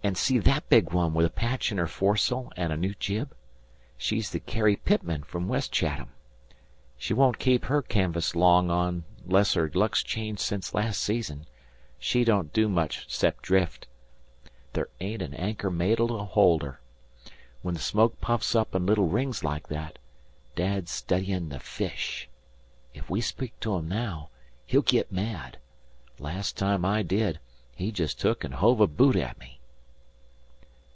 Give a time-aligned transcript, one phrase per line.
[0.00, 3.34] An' see that big one with a patch in her foresail an' a new jib?
[3.96, 6.10] She's the Carrie Pitman from West Chat ham.
[6.96, 11.46] She won't keep her canvas long onless her luck's changed since last season.
[11.98, 13.88] She don't do much 'cep' drift.
[14.72, 16.80] There ain't an anchor made 'll hold her....
[17.62, 19.98] When the smoke puffs up in little rings like that,
[20.54, 22.28] Dad's studyin' the fish.
[22.94, 24.28] Ef we speak to him now,
[24.64, 25.58] he'll git mad.
[26.20, 27.40] Las' time I did,
[27.74, 29.56] he jest took an' hove a boot at me."